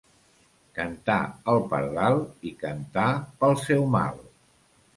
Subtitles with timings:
[0.77, 1.17] Cantà
[1.53, 2.17] el pardal
[2.51, 3.07] i cantà
[3.45, 4.21] pel seu mal.